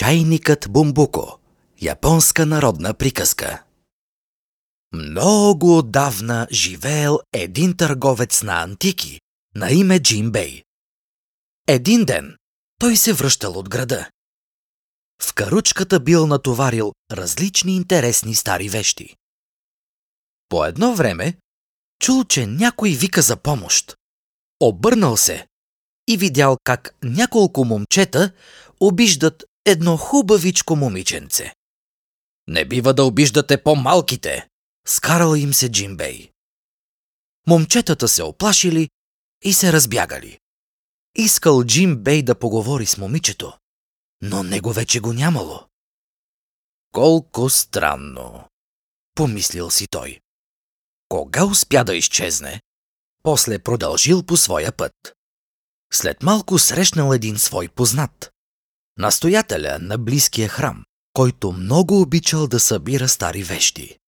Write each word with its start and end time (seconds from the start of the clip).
Чайникът 0.00 0.66
Бумбуко 0.70 1.38
Японска 1.82 2.46
народна 2.46 2.94
приказка 2.94 3.62
Много 4.92 5.78
отдавна 5.78 6.46
живеел 6.50 7.20
един 7.32 7.76
търговец 7.76 8.42
на 8.42 8.62
антики 8.62 9.20
на 9.54 9.70
име 9.70 10.02
Джим 10.02 10.32
Бей. 10.32 10.62
Един 11.68 12.04
ден 12.04 12.36
той 12.78 12.96
се 12.96 13.12
връщал 13.12 13.52
от 13.52 13.68
града. 13.68 14.10
В 15.22 15.34
каручката 15.34 16.00
бил 16.00 16.26
натоварил 16.26 16.92
различни 17.12 17.76
интересни 17.76 18.34
стари 18.34 18.68
вещи. 18.68 19.16
По 20.48 20.64
едно 20.64 20.94
време 20.94 21.36
чул, 21.98 22.24
че 22.24 22.46
някой 22.46 22.90
вика 22.90 23.22
за 23.22 23.36
помощ. 23.36 23.96
Обърнал 24.60 25.16
се 25.16 25.46
и 26.08 26.16
видял 26.16 26.56
как 26.64 26.94
няколко 27.02 27.64
момчета 27.64 28.32
обиждат 28.80 29.44
едно 29.64 29.96
хубавичко 29.96 30.76
момиченце. 30.76 31.54
Не 32.48 32.64
бива 32.64 32.94
да 32.94 33.04
обиждате 33.04 33.62
по-малките, 33.62 34.48
скарал 34.86 35.34
им 35.34 35.54
се 35.54 35.72
Джимбей. 35.72 36.32
Момчетата 37.46 38.08
се 38.08 38.22
оплашили 38.22 38.90
и 39.42 39.52
се 39.52 39.72
разбягали. 39.72 40.38
Искал 41.14 41.64
Джим 41.64 41.96
Бей 41.96 42.22
да 42.22 42.38
поговори 42.38 42.86
с 42.86 42.98
момичето, 42.98 43.58
но 44.22 44.42
него 44.42 44.72
вече 44.72 45.00
го 45.00 45.12
нямало. 45.12 45.66
Колко 46.92 47.50
странно, 47.50 48.48
помислил 49.14 49.70
си 49.70 49.86
той. 49.86 50.20
Кога 51.08 51.44
успя 51.44 51.84
да 51.84 51.96
изчезне, 51.96 52.60
после 53.22 53.58
продължил 53.58 54.22
по 54.22 54.36
своя 54.36 54.72
път. 54.72 54.92
След 55.92 56.22
малко 56.22 56.58
срещнал 56.58 57.12
един 57.12 57.38
свой 57.38 57.68
познат 57.68 58.32
настоятеля 58.98 59.78
на 59.80 59.98
близкия 59.98 60.48
храм, 60.48 60.84
който 61.12 61.52
много 61.52 62.00
обичал 62.00 62.46
да 62.46 62.60
събира 62.60 63.08
стари 63.08 63.42
вещи. 63.42 63.98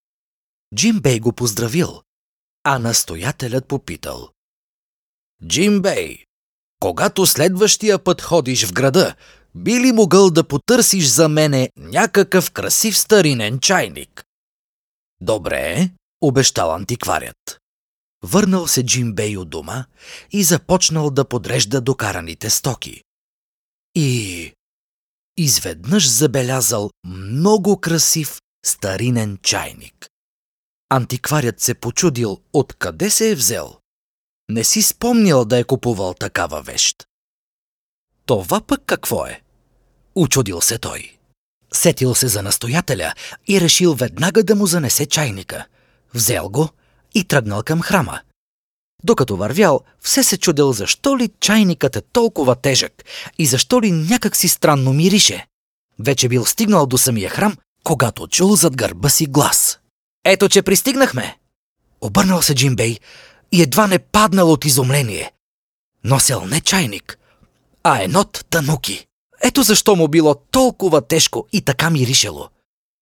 Джим 0.74 1.00
Бей 1.00 1.20
го 1.20 1.32
поздравил, 1.32 2.02
а 2.64 2.78
настоятелят 2.78 3.66
попитал. 3.66 4.30
Джим 5.46 5.82
Бей, 5.82 6.24
когато 6.80 7.26
следващия 7.26 7.98
път 7.98 8.22
ходиш 8.22 8.66
в 8.66 8.72
града, 8.72 9.14
би 9.54 9.80
ли 9.80 9.92
могъл 9.92 10.30
да 10.30 10.48
потърсиш 10.48 11.06
за 11.06 11.28
мене 11.28 11.70
някакъв 11.76 12.50
красив 12.50 12.98
старинен 12.98 13.58
чайник? 13.58 14.24
Добре, 15.20 15.90
обещал 16.20 16.74
антикварят. 16.74 17.60
Върнал 18.24 18.66
се 18.66 18.86
Джим 18.86 19.14
Бей 19.14 19.36
от 19.36 19.50
дома 19.50 19.84
и 20.30 20.44
започнал 20.44 21.10
да 21.10 21.24
подрежда 21.24 21.80
докараните 21.80 22.50
стоки. 22.50 23.02
И 23.94 24.52
изведнъж 25.36 26.10
забелязал 26.10 26.90
много 27.04 27.80
красив 27.80 28.40
старинен 28.66 29.38
чайник. 29.42 30.08
Антикварят 30.90 31.60
се 31.60 31.74
почудил 31.74 32.40
откъде 32.52 33.10
се 33.10 33.30
е 33.30 33.34
взел. 33.34 33.76
Не 34.48 34.64
си 34.64 34.82
спомнял 34.82 35.44
да 35.44 35.58
е 35.58 35.64
купувал 35.64 36.14
такава 36.14 36.62
вещ. 36.62 37.04
Това 38.26 38.60
пък 38.60 38.82
какво 38.86 39.26
е? 39.26 39.42
Учудил 40.14 40.60
се 40.60 40.78
той. 40.78 41.16
Сетил 41.72 42.14
се 42.14 42.28
за 42.28 42.42
настоятеля 42.42 43.14
и 43.48 43.60
решил 43.60 43.94
веднага 43.94 44.44
да 44.44 44.54
му 44.54 44.66
занесе 44.66 45.06
чайника. 45.06 45.66
Взел 46.14 46.48
го 46.48 46.68
и 47.14 47.24
тръгнал 47.24 47.62
към 47.62 47.80
храма. 47.80 48.20
Докато 49.04 49.36
вървял, 49.36 49.80
все 50.00 50.22
се 50.22 50.38
чудел 50.38 50.72
защо 50.72 51.18
ли 51.18 51.30
чайникът 51.40 51.96
е 51.96 52.00
толкова 52.00 52.54
тежък 52.54 53.04
и 53.38 53.46
защо 53.46 53.82
ли 53.82 53.92
някак 53.92 54.36
си 54.36 54.48
странно 54.48 54.92
мирише. 54.92 55.46
Вече 55.98 56.28
бил 56.28 56.44
стигнал 56.44 56.86
до 56.86 56.98
самия 56.98 57.30
храм, 57.30 57.56
когато 57.84 58.28
чул 58.28 58.56
зад 58.56 58.76
гърба 58.76 59.08
си 59.08 59.26
глас. 59.26 59.78
Ето, 60.24 60.48
че 60.48 60.62
пристигнахме! 60.62 61.38
Обърнал 62.00 62.42
се 62.42 62.54
Джимбей 62.54 62.98
и 63.52 63.62
едва 63.62 63.86
не 63.86 63.98
паднал 63.98 64.52
от 64.52 64.64
изумление. 64.64 65.32
Носел 66.04 66.46
не 66.46 66.60
чайник, 66.60 67.18
а 67.82 68.02
енот 68.02 68.44
тануки. 68.50 69.06
Ето 69.42 69.62
защо 69.62 69.96
му 69.96 70.08
било 70.08 70.34
толкова 70.34 71.06
тежко 71.06 71.46
и 71.52 71.60
така 71.60 71.90
миришело. 71.90 72.48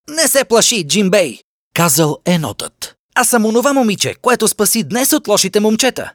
Не 0.08 0.28
се 0.28 0.44
плаши, 0.44 0.88
Джимбей, 0.88 1.38
казал 1.74 2.18
енотът. 2.24 2.96
Аз 3.20 3.28
съм 3.28 3.46
онова 3.46 3.72
момиче, 3.72 4.14
което 4.22 4.48
спаси 4.48 4.84
днес 4.84 5.12
от 5.12 5.28
лошите 5.28 5.60
момчета. 5.60 6.12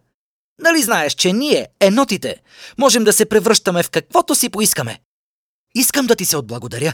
Нали 0.61 0.81
знаеш, 0.81 1.13
че 1.13 1.33
ние, 1.33 1.67
енотите, 1.79 2.35
можем 2.77 3.03
да 3.03 3.13
се 3.13 3.25
превръщаме 3.25 3.83
в 3.83 3.89
каквото 3.89 4.35
си 4.35 4.49
поискаме? 4.49 4.99
Искам 5.75 6.07
да 6.07 6.15
ти 6.15 6.25
се 6.25 6.37
отблагодаря. 6.37 6.93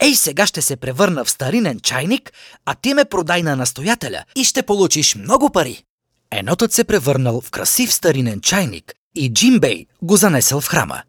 Ей, 0.00 0.14
сега 0.14 0.46
ще 0.46 0.62
се 0.62 0.76
превърна 0.76 1.24
в 1.24 1.30
старинен 1.30 1.80
чайник, 1.80 2.32
а 2.64 2.74
ти 2.74 2.94
ме 2.94 3.04
продай 3.04 3.42
на 3.42 3.56
настоятеля 3.56 4.24
и 4.36 4.44
ще 4.44 4.62
получиш 4.62 5.14
много 5.14 5.50
пари. 5.50 5.84
Енотът 6.30 6.72
се 6.72 6.84
превърнал 6.84 7.40
в 7.40 7.50
красив 7.50 7.92
старинен 7.92 8.40
чайник 8.40 8.94
и 9.14 9.32
Джимбей 9.32 9.86
го 10.02 10.16
занесъл 10.16 10.60
в 10.60 10.68
храма. 10.68 11.02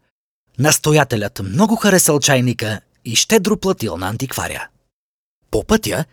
Настоятелят 0.58 1.40
много 1.44 1.76
харесал 1.76 2.20
чайника 2.20 2.80
и 3.04 3.16
щедро 3.16 3.56
платил 3.56 3.96
на 3.96 4.08
антикваря. 4.08 4.68
По 5.50 5.64
пътя 5.64 6.04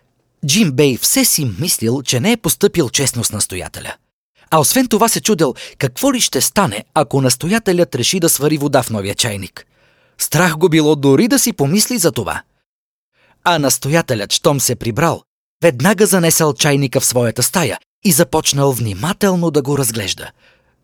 Джим 0.45 0.71
Бей 0.71 0.97
все 0.97 1.25
си 1.25 1.45
мислил, 1.59 2.01
че 2.01 2.19
не 2.19 2.31
е 2.31 2.37
поступил 2.37 2.89
честно 2.89 3.23
с 3.23 3.31
настоятеля. 3.31 3.95
А 4.51 4.59
освен 4.59 4.87
това 4.87 5.07
се 5.07 5.21
чудел 5.21 5.53
какво 5.77 6.13
ли 6.13 6.21
ще 6.21 6.41
стане, 6.41 6.85
ако 6.93 7.21
настоятелят 7.21 7.95
реши 7.95 8.19
да 8.19 8.29
свари 8.29 8.57
вода 8.57 8.83
в 8.83 8.89
новия 8.89 9.15
чайник. 9.15 9.65
Страх 10.17 10.57
го 10.57 10.69
било 10.69 10.95
дори 10.95 11.27
да 11.27 11.39
си 11.39 11.53
помисли 11.53 11.97
за 11.97 12.11
това. 12.11 12.41
А 13.43 13.59
настоятелят, 13.59 14.33
щом 14.33 14.59
се 14.59 14.75
прибрал, 14.75 15.23
веднага 15.63 16.05
занесъл 16.05 16.53
чайника 16.53 16.99
в 16.99 17.05
своята 17.05 17.43
стая 17.43 17.79
и 18.03 18.11
започнал 18.11 18.71
внимателно 18.71 19.51
да 19.51 19.61
го 19.61 19.77
разглежда. 19.77 20.31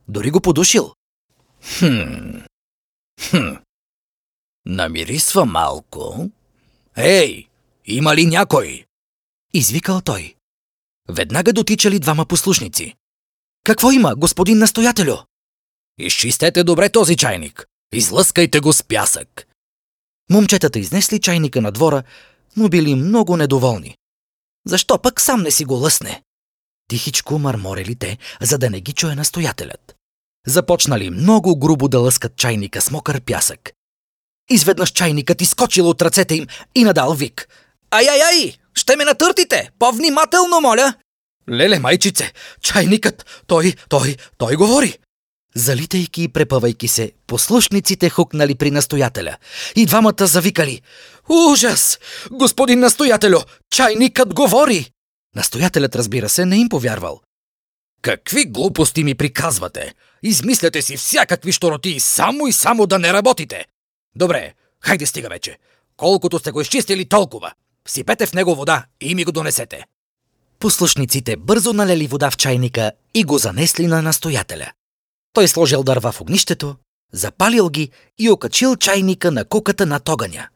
Дори 0.07 0.31
го 0.31 0.41
подушил. 0.41 0.93
Хм. 1.79 2.37
Хм. 3.29 3.53
Намирисва 4.65 5.45
малко. 5.45 6.29
Ей, 6.97 7.47
има 7.85 8.15
ли 8.15 8.25
някой? 8.25 8.85
Извикал 9.55 10.01
той. 10.01 10.35
Веднага 11.09 11.53
дотичали 11.53 11.99
двама 11.99 12.25
послушници. 12.25 12.93
Какво 13.63 13.91
има, 13.91 14.15
господин 14.15 14.57
настоятелю? 14.57 15.15
Изчистете 15.97 16.63
добре 16.63 16.89
този 16.89 17.17
чайник. 17.17 17.65
Излъскайте 17.93 18.59
го 18.59 18.73
с 18.73 18.83
пясък. 18.83 19.47
Момчетата 20.29 20.79
изнесли 20.79 21.21
чайника 21.21 21.61
на 21.61 21.71
двора, 21.71 22.03
но 22.57 22.69
били 22.69 22.95
много 22.95 23.37
недоволни. 23.37 23.97
Защо 24.65 25.01
пък 25.01 25.21
сам 25.21 25.41
не 25.41 25.51
си 25.51 25.65
го 25.65 25.73
лъсне? 25.73 26.23
Тихичко 26.87 27.39
мърморели 27.39 27.95
те, 27.95 28.17
за 28.41 28.57
да 28.57 28.69
не 28.69 28.81
ги 28.81 28.93
чуе 28.93 29.15
настоятелят. 29.15 29.95
Започнали 30.47 31.09
много 31.09 31.59
грубо 31.59 31.87
да 31.87 31.99
лъскат 31.99 32.35
чайника 32.35 32.81
с 32.81 32.91
мокър 32.91 33.21
пясък. 33.21 33.71
Изведнъж 34.49 34.91
чайникът 34.91 35.41
изкочил 35.41 35.89
от 35.89 36.01
ръцете 36.01 36.35
им 36.35 36.47
и 36.75 36.83
надал 36.83 37.13
вик. 37.13 37.49
Ай-ай-ай! 37.91 38.57
Ще 38.77 38.95
ме 38.95 39.05
натъртите! 39.05 39.69
По-внимателно, 39.79 40.61
моля! 40.61 40.93
Леле, 41.49 41.79
майчице, 41.79 42.33
чайникът, 42.61 43.43
той, 43.47 43.73
той, 43.89 44.15
той 44.37 44.55
говори. 44.55 44.97
Залитайки 45.55 46.23
и 46.23 46.27
препъвайки 46.27 46.87
се, 46.87 47.11
послушниците 47.27 48.09
хукнали 48.09 48.55
при 48.55 48.71
настоятеля. 48.71 49.37
И 49.75 49.85
двамата 49.85 50.27
завикали. 50.27 50.81
Ужас! 51.29 51.99
Господин 52.31 52.79
настоятелю, 52.79 53.39
чайникът 53.69 54.33
говори! 54.33 54.91
Настоятелят, 55.35 55.95
разбира 55.95 56.29
се, 56.29 56.45
не 56.45 56.57
им 56.57 56.69
повярвал. 56.69 57.21
Какви 58.01 58.45
глупости 58.45 59.03
ми 59.03 59.15
приказвате? 59.15 59.93
Измисляте 60.23 60.81
си 60.81 60.97
всякакви 60.97 61.51
штороти, 61.51 61.99
само 61.99 62.47
и 62.47 62.53
само 62.53 62.87
да 62.87 62.99
не 62.99 63.13
работите. 63.13 63.65
Добре, 64.15 64.53
хайде 64.81 65.05
стига 65.05 65.29
вече. 65.29 65.57
Колкото 65.97 66.39
сте 66.39 66.51
го 66.51 66.61
изчистили, 66.61 67.09
толкова. 67.09 67.51
Сипете 67.87 68.25
в 68.25 68.33
него 68.33 68.55
вода 68.55 68.85
и 69.01 69.15
ми 69.15 69.23
го 69.23 69.31
донесете. 69.31 69.85
Послушниците 70.59 71.35
бързо 71.37 71.73
налели 71.73 72.07
вода 72.07 72.31
в 72.31 72.37
чайника 72.37 72.91
и 73.13 73.23
го 73.23 73.37
занесли 73.37 73.87
на 73.87 74.01
настоятеля. 74.01 74.71
Той 75.33 75.47
сложил 75.47 75.83
дърва 75.83 76.11
в 76.11 76.21
огнището, 76.21 76.75
запалил 77.13 77.69
ги 77.69 77.91
и 78.19 78.29
окачил 78.29 78.75
чайника 78.75 79.31
на 79.31 79.45
куката 79.45 79.85
на 79.85 79.99
тоганя. 79.99 80.47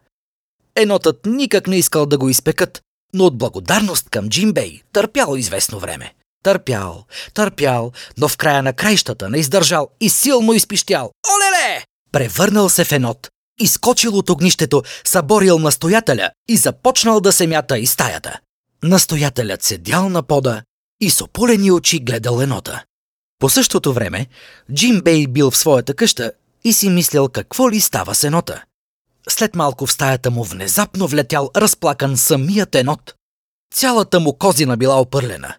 Енотът 0.75 1.25
никак 1.25 1.67
не 1.67 1.75
искал 1.75 2.05
да 2.05 2.17
го 2.17 2.29
изпекат, 2.29 2.81
но 3.13 3.25
от 3.25 3.37
благодарност 3.37 4.09
към 4.09 4.29
Джимбей 4.29 4.81
търпял 4.93 5.35
известно 5.35 5.79
време. 5.79 6.13
Търпял, 6.43 7.05
търпял, 7.33 7.91
но 8.17 8.27
в 8.27 8.37
края 8.37 8.63
на 8.63 8.73
краищата 8.73 9.29
не 9.29 9.37
издържал 9.37 9.89
и 10.01 10.09
силно 10.09 10.53
изпищял. 10.53 11.11
Олеле! 11.35 11.83
Превърнал 12.11 12.69
се 12.69 12.83
в 12.83 12.91
енот 12.91 13.29
изкочил 13.59 14.17
от 14.17 14.29
огнището, 14.29 14.83
съборил 15.03 15.59
настоятеля 15.59 16.29
и 16.47 16.57
започнал 16.57 17.19
да 17.19 17.31
се 17.31 17.47
мята 17.47 17.79
из 17.79 17.91
стаята. 17.91 18.39
Настоятелят 18.83 19.63
седял 19.63 20.09
на 20.09 20.23
пода 20.23 20.61
и 21.01 21.09
с 21.09 21.21
опулени 21.21 21.71
очи 21.71 21.99
гледал 21.99 22.41
енота. 22.41 22.83
По 23.39 23.49
същото 23.49 23.93
време 23.93 24.27
Джим 24.73 25.01
Бей 25.01 25.27
бил 25.27 25.51
в 25.51 25.57
своята 25.57 25.93
къща 25.93 26.31
и 26.63 26.73
си 26.73 26.89
мислял 26.89 27.29
какво 27.29 27.71
ли 27.71 27.81
става 27.81 28.15
с 28.15 28.23
енота. 28.23 28.63
След 29.29 29.55
малко 29.55 29.85
в 29.85 29.91
стаята 29.91 30.31
му 30.31 30.43
внезапно 30.43 31.07
влетял 31.07 31.51
разплакан 31.55 32.17
самият 32.17 32.75
енот. 32.75 33.13
Цялата 33.73 34.19
му 34.19 34.33
козина 34.33 34.77
била 34.77 35.01
опърлена. 35.01 35.55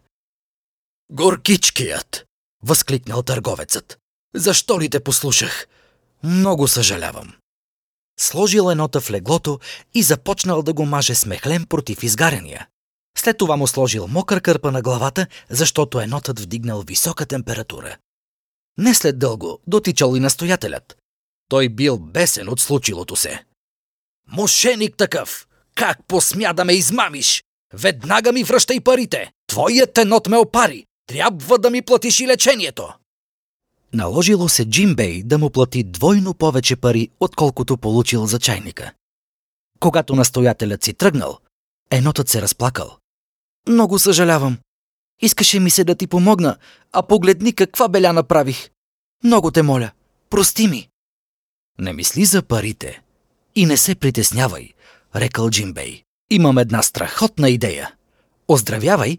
Горкичкият! 1.11 2.25
възкликнал 2.63 3.23
търговецът. 3.23 3.99
Защо 4.35 4.81
ли 4.81 4.91
те 4.91 5.01
послушах? 5.01 5.67
Много 6.23 6.69
съжалявам. 6.69 7.35
Сложил 8.19 8.71
енота 8.71 9.01
в 9.01 9.11
леглото 9.11 9.61
и 9.95 10.03
започнал 10.03 10.63
да 10.63 10.73
го 10.73 10.85
маже 10.85 11.15
с 11.15 11.27
мехлем 11.27 11.67
против 11.67 12.03
изгаряния. 12.03 12.67
След 13.19 13.39
това 13.39 13.57
му 13.57 13.67
сложил 13.67 14.07
мокър 14.07 14.41
кърпа 14.41 14.73
на 14.73 14.83
главата, 14.83 15.27
защото 15.51 16.01
енотът 16.01 16.41
вдигнал 16.41 16.83
висока 16.83 17.27
температура. 17.27 17.97
Не 18.79 18.95
след 18.95 19.19
дълго 19.19 19.59
дотичал 19.67 20.17
и 20.17 20.21
настоятелят. 20.21 20.97
Той 21.49 21.69
бил 21.69 21.99
бесен 21.99 22.49
от 22.49 22.61
случилото 22.61 23.17
се. 23.17 23.45
Мошеник 24.29 24.97
такъв! 24.97 25.47
Как 25.75 25.99
посмя 26.09 26.53
да 26.53 26.65
ме 26.65 26.73
измамиш? 26.73 27.45
Веднага 27.75 28.33
ми 28.33 28.45
връщай 28.45 28.81
парите! 28.81 29.33
Твоят 29.47 29.99
енот 29.99 30.29
ме 30.29 30.37
опари! 30.37 30.85
Трябва 31.07 31.59
да 31.59 31.71
ми 31.71 31.83
платиш 31.83 32.21
и 32.21 32.27
лечението! 32.27 32.93
Наложило 33.93 34.49
се 34.49 34.71
Джимбей 34.71 35.23
да 35.23 35.39
му 35.39 35.51
плати 35.51 35.85
двойно 35.85 36.35
повече 36.35 36.77
пари, 36.77 37.09
отколкото 37.21 37.77
получил 37.77 38.27
за 38.27 38.39
чайника. 38.39 38.93
Когато 39.81 40.15
настоятелят 40.15 40.85
си 40.85 40.95
тръгнал, 40.95 41.39
енотът 41.91 42.29
се 42.29 42.43
разплакал. 42.43 42.97
Много 43.69 43.99
съжалявам. 43.99 44.59
Искаше 45.23 45.61
ми 45.61 45.71
се 45.71 45.85
да 45.85 45.95
ти 45.95 46.07
помогна, 46.07 46.57
а 46.93 47.03
погледни 47.03 47.53
каква 47.55 47.89
беля 47.89 48.13
направих. 48.13 48.71
Много 49.25 49.51
те 49.51 49.63
моля, 49.63 49.91
прости 50.31 50.69
ми. 50.69 50.89
Не 51.79 51.93
мисли 51.93 52.25
за 52.25 52.43
парите 52.43 53.03
и 53.55 53.67
не 53.67 53.77
се 53.77 53.95
притеснявай, 53.95 54.69
рекал 55.17 55.51
Джимбей. 55.51 56.03
Имам 56.31 56.59
една 56.59 56.83
страхотна 56.83 57.51
идея. 57.51 57.95
Оздравявай, 58.49 59.19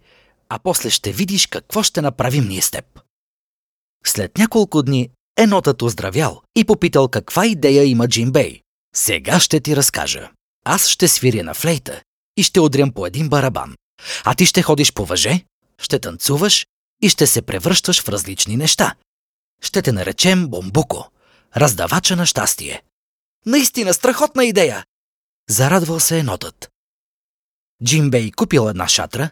а 0.50 0.60
после 0.60 0.90
ще 0.90 1.12
видиш 1.12 1.48
какво 1.48 1.84
ще 1.84 2.02
направим 2.02 2.48
ние 2.48 2.62
с 2.62 2.72
теб. 2.72 3.02
След 4.06 4.38
няколко 4.38 4.84
дни 4.84 5.10
енотът 5.38 5.82
оздравял 5.82 6.42
и 6.56 6.66
попитал 6.66 7.08
каква 7.08 7.46
идея 7.46 7.84
има 7.84 8.08
Джимбей. 8.08 8.62
Сега 8.96 9.40
ще 9.40 9.60
ти 9.60 9.76
разкажа. 9.76 10.32
Аз 10.66 10.88
ще 10.88 11.08
свиря 11.08 11.44
на 11.44 11.54
флейта 11.54 12.02
и 12.38 12.44
ще 12.44 12.60
удрям 12.60 12.94
по 12.94 13.06
един 13.06 13.30
барабан. 13.30 13.76
А 14.24 14.36
ти 14.36 14.46
ще 14.46 14.62
ходиш 14.62 14.94
по 14.94 15.06
въже, 15.06 15.46
ще 15.82 16.00
танцуваш 16.00 16.68
и 17.02 17.10
ще 17.10 17.28
се 17.28 17.42
превръщаш 17.42 18.02
в 18.02 18.10
различни 18.10 18.58
неща. 18.58 18.96
Ще 19.62 19.82
те 19.82 19.92
наречем 19.92 20.48
Бомбуко, 20.48 21.12
раздавача 21.58 22.16
на 22.16 22.26
щастие. 22.26 22.84
Наистина 23.46 23.94
страхотна 23.94 24.46
идея! 24.46 24.86
Зарадвал 25.50 26.00
се 26.00 26.20
енотът. 26.20 26.72
Джимбей 27.84 28.32
купил 28.32 28.70
една 28.70 28.88
шатра, 28.88 29.30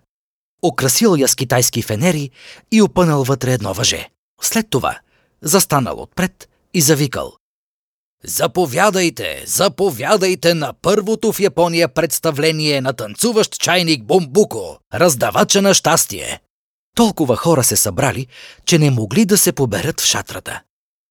украсил 0.64 1.16
я 1.18 1.28
с 1.28 1.36
китайски 1.36 1.82
фенери 1.82 2.32
и 2.72 2.82
опънал 2.82 3.24
вътре 3.24 3.54
едно 3.54 3.74
въже. 3.74 4.10
След 4.42 4.70
това 4.70 5.00
застанал 5.42 6.02
отпред 6.02 6.50
и 6.74 6.82
завикал. 6.82 7.34
Заповядайте, 8.24 9.44
заповядайте 9.46 10.54
на 10.54 10.74
първото 10.82 11.34
в 11.34 11.40
Япония 11.40 11.88
представление 11.88 12.82
на 12.82 12.94
танцуващ 12.94 13.60
чайник 13.60 14.04
Бомбуко, 14.04 14.80
раздавача 14.94 15.62
на 15.62 15.74
щастие. 15.74 16.40
Толкова 16.96 17.36
хора 17.36 17.64
се 17.64 17.76
събрали, 17.76 18.28
че 18.66 18.80
не 18.80 18.92
могли 18.92 19.26
да 19.26 19.38
се 19.38 19.52
поберат 19.52 20.02
в 20.02 20.06
шатрата. 20.06 20.62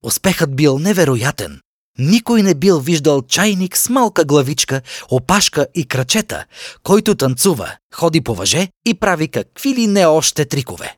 Успехът 0.04 0.56
бил 0.56 0.78
невероятен. 0.78 1.60
Никой 1.98 2.42
не 2.42 2.54
бил 2.54 2.80
виждал 2.80 3.22
чайник 3.22 3.76
с 3.76 3.88
малка 3.88 4.24
главичка, 4.24 4.82
опашка 5.10 5.66
и 5.74 5.88
крачета, 5.88 6.44
който 6.82 7.14
танцува, 7.14 7.76
ходи 7.94 8.20
по 8.20 8.34
въже 8.34 8.68
и 8.86 8.94
прави 8.94 9.28
какви 9.28 9.74
ли 9.74 9.86
не 9.86 10.06
още 10.06 10.44
трикове. 10.44 10.96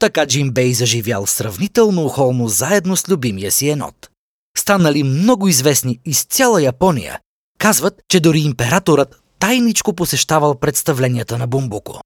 Така 0.00 0.26
Джим 0.26 0.50
Бей 0.50 0.74
заживял 0.74 1.26
сравнително 1.26 2.04
охолно 2.04 2.48
заедно 2.48 2.96
с 2.96 3.08
любимия 3.08 3.52
си 3.52 3.68
енот. 3.68 4.10
Станали 4.58 5.02
много 5.02 5.48
известни 5.48 6.00
из 6.04 6.24
цяла 6.24 6.62
Япония. 6.62 7.20
Казват, 7.58 8.02
че 8.08 8.20
дори 8.20 8.40
императорът 8.40 9.22
тайничко 9.38 9.94
посещавал 9.94 10.58
представленията 10.58 11.38
на 11.38 11.46
Бумбуко. 11.46 12.00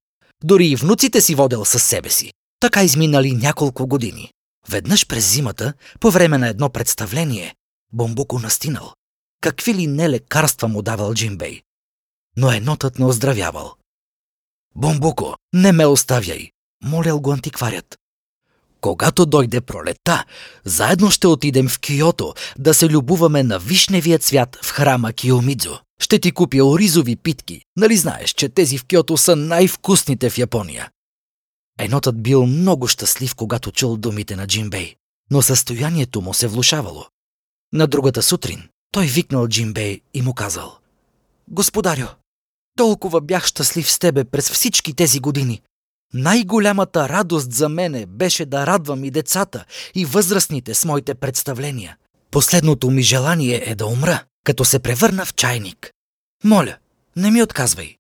Дори 0.45 0.67
и 0.67 0.77
внуците 0.77 1.21
си 1.21 1.35
водел 1.35 1.65
със 1.65 1.83
себе 1.83 2.11
си. 2.11 2.33
Така 2.61 2.83
изминали 2.85 3.33
няколко 3.33 3.87
години. 3.87 4.31
Веднъж 4.69 5.07
през 5.07 5.33
зимата, 5.33 5.73
по 6.01 6.11
време 6.11 6.39
на 6.39 6.49
едно 6.49 6.71
представление, 6.71 7.55
Бомбуко 7.93 8.39
настинал. 8.39 8.93
Какви 9.41 9.75
ли 9.75 9.87
не 9.87 10.11
лекарства 10.11 10.69
му 10.69 10.83
давал 10.83 11.15
Джимбей. 11.15 11.63
Но 12.37 12.53
енотът 12.53 12.99
не 12.99 13.05
оздравявал. 13.05 13.75
Бомбуко, 14.77 15.37
не 15.53 15.73
ме 15.73 15.87
оставяй, 15.87 16.51
молял 16.85 17.21
го 17.21 17.33
антикварят. 17.33 17.99
Когато 18.81 19.27
дойде 19.27 19.61
пролета, 19.61 20.25
заедно 20.65 21.11
ще 21.11 21.27
отидем 21.27 21.69
в 21.69 21.81
Киото 21.81 22.35
да 22.59 22.75
се 22.75 22.89
любуваме 22.89 23.43
на 23.43 23.59
вишневия 23.59 24.19
цвят 24.19 24.59
в 24.63 24.71
храма 24.71 25.13
Киомидзо. 25.13 25.79
Ще 26.01 26.19
ти 26.19 26.33
купя 26.33 26.65
оризови 26.65 27.17
питки. 27.17 27.61
Нали 27.77 27.97
знаеш, 27.97 28.31
че 28.31 28.49
тези 28.49 28.79
в 28.79 28.85
Киото 28.85 29.17
са 29.17 29.37
най-вкусните 29.37 30.31
в 30.31 30.39
Япония? 30.39 30.91
Енотът 31.79 32.23
бил 32.23 32.47
много 32.47 32.89
щастлив, 32.89 33.35
когато 33.35 33.73
чул 33.73 33.97
думите 33.97 34.37
на 34.37 34.47
Джимбей, 34.47 34.95
но 35.31 35.43
състоянието 35.43 36.21
му 36.21 36.35
се 36.35 36.47
влушавало. 36.47 37.07
На 37.73 37.87
другата 37.87 38.23
сутрин 38.23 38.69
той 38.93 39.07
викнал 39.07 39.49
Джимбей 39.49 40.01
и 40.15 40.23
му 40.23 40.35
казал 40.35 40.79
Господарю, 41.49 42.07
толкова 42.77 43.21
бях 43.21 43.47
щастлив 43.47 43.91
с 43.91 43.99
тебе 43.99 44.25
през 44.25 44.51
всички 44.51 44.95
тези 44.95 45.21
години. 45.21 45.63
Най-голямата 46.15 47.09
радост 47.09 47.53
за 47.53 47.69
мене 47.69 48.07
беше 48.07 48.47
да 48.47 48.67
радвам 48.67 49.05
и 49.05 49.11
децата, 49.11 49.65
и 49.95 50.05
възрастните 50.05 50.75
с 50.75 50.85
моите 50.85 51.15
представления. 51.15 51.97
Последното 52.31 52.91
ми 52.91 53.03
желание 53.03 53.63
е 53.67 53.75
да 53.75 53.87
умра, 53.87 54.25
като 54.45 54.65
се 54.65 54.79
превърна 54.79 55.25
в 55.25 55.35
чайник. 55.35 55.93
Моля, 56.45 56.77
не 57.17 57.31
ми 57.31 57.43
отказвай. 57.43 57.97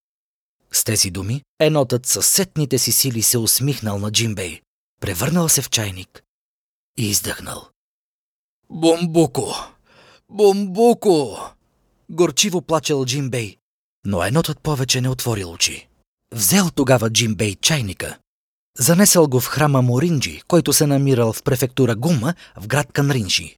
С 0.73 0.85
тези 0.85 1.11
думи, 1.11 1.43
енотът 1.61 2.07
със 2.07 2.27
сетните 2.27 2.79
си 2.79 2.93
сили 2.93 3.23
се 3.23 3.39
усмихнал 3.39 3.99
на 3.99 4.11
Джимбей, 4.13 4.61
превърнал 5.01 5.49
се 5.49 5.63
в 5.63 5.71
чайник 5.71 6.23
и 6.99 7.11
издъхнал. 7.11 7.69
Бомбуко! 8.71 9.55
Бомбуко! 10.31 11.39
Горчиво 12.11 12.63
плачел 12.63 13.05
Джимбей, 13.05 13.57
но 14.07 14.25
енотът 14.25 14.61
повече 14.61 15.01
не 15.01 15.09
отворил 15.09 15.51
очи. 15.51 15.89
Взел 16.35 16.71
тогава 16.71 17.11
Джимбей 17.11 17.55
чайника, 17.55 18.19
занесъл 18.79 19.29
го 19.29 19.41
в 19.41 19.47
храма 19.47 19.83
Моринджи, 19.83 20.43
който 20.49 20.73
се 20.73 20.87
намирал 20.87 21.33
в 21.33 21.43
префектура 21.43 21.95
Гума 21.95 22.35
в 22.57 22.67
град 22.67 22.93
Канринджи. 22.93 23.57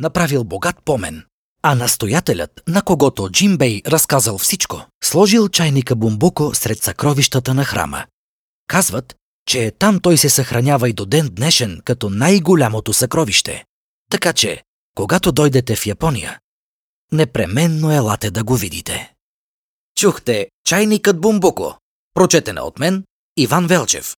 Направил 0.00 0.44
богат 0.44 0.76
помен, 0.84 1.24
а 1.62 1.74
настоятелят, 1.74 2.62
на 2.68 2.82
когото 2.82 3.30
Джимбей 3.30 3.82
разказал 3.86 4.38
всичко, 4.38 4.86
сложил 5.04 5.48
чайника 5.48 5.96
Бумбуко 5.96 6.54
сред 6.54 6.82
съкровищата 6.82 7.54
на 7.54 7.64
храма. 7.64 8.06
Казват, 8.66 9.14
че 9.46 9.72
там 9.78 10.00
той 10.00 10.18
се 10.18 10.30
съхранява 10.30 10.88
и 10.88 10.92
до 10.92 11.06
ден 11.06 11.28
днешен 11.32 11.80
като 11.84 12.10
най-голямото 12.10 12.92
съкровище. 12.92 13.64
Така 14.10 14.32
че, 14.32 14.62
когато 14.94 15.32
дойдете 15.32 15.76
в 15.76 15.86
Япония, 15.86 16.38
непременно 17.12 17.92
елате 17.92 18.30
да 18.30 18.44
го 18.44 18.56
видите. 18.56 19.12
Чухте 19.96 20.48
чайникът 20.64 21.20
Бумбуко, 21.20 21.80
прочетена 22.14 22.62
от 22.62 22.78
мен 22.78 23.04
Иван 23.36 23.66
Велчев. 23.66 24.16